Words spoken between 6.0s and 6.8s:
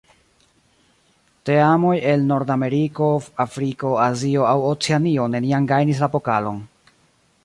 la pokalon.